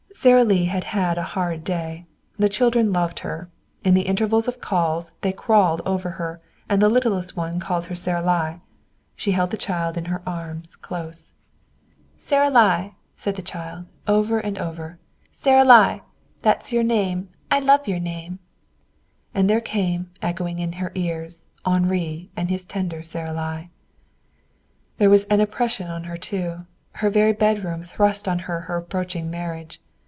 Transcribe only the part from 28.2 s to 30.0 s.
on her her approaching marriage.